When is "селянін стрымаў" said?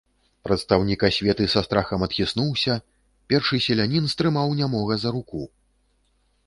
3.67-4.47